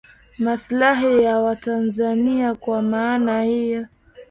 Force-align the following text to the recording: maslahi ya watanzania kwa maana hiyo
maslahi 0.37 1.23
ya 1.23 1.39
watanzania 1.39 2.55
kwa 2.55 2.81
maana 2.81 3.43
hiyo 3.43 3.85